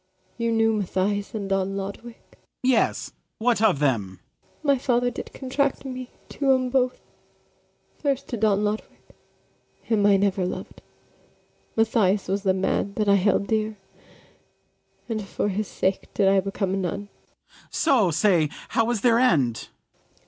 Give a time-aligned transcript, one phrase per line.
[0.35, 2.01] You knew Mathias and Don Lodowick?
[2.01, 2.63] FRIAR BARNARDINE.
[2.63, 4.13] Yes; what of them?
[4.13, 4.59] ABIGAIL.
[4.63, 6.99] My father did contract me to 'em both;
[7.99, 9.15] First to Don Lodowick:
[9.83, 10.81] him I never lov'd;
[11.75, 13.77] Mathias was the man that I held dear,
[15.07, 16.81] And for his sake did I become a nun.
[16.81, 17.69] FRIAR BARNARDINE.
[17.69, 19.69] So: say how was their end?